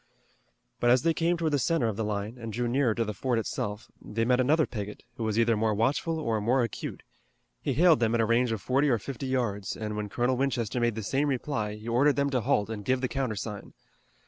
But 0.79 0.89
as 0.89 1.03
they 1.03 1.13
came 1.13 1.37
toward 1.37 1.51
the 1.53 1.59
center 1.59 1.87
of 1.87 1.95
the 1.95 2.03
line, 2.03 2.35
and 2.39 2.51
drew 2.51 2.67
nearer 2.67 2.95
to 2.95 3.05
the 3.05 3.13
fort 3.13 3.37
itself, 3.37 3.87
they 4.01 4.25
met 4.25 4.39
another 4.39 4.65
picket, 4.65 5.03
who 5.17 5.23
was 5.23 5.37
either 5.37 5.55
more 5.55 5.75
watchful 5.75 6.17
or 6.19 6.41
more 6.41 6.63
acute. 6.63 7.03
He 7.61 7.73
hailed 7.73 7.99
them 7.99 8.15
at 8.15 8.21
a 8.21 8.25
range 8.25 8.51
of 8.51 8.61
forty 8.61 8.89
or 8.89 8.97
fifty 8.97 9.27
yards, 9.27 9.77
and 9.77 9.95
when 9.95 10.09
Colonel 10.09 10.37
Winchester 10.37 10.79
made 10.79 10.95
the 10.95 11.03
same 11.03 11.27
reply 11.27 11.75
he 11.75 11.87
ordered 11.87 12.15
them 12.15 12.31
to 12.31 12.41
halt 12.41 12.67
and 12.71 12.83
give 12.83 13.01
the 13.01 13.07
countersign. 13.07 13.73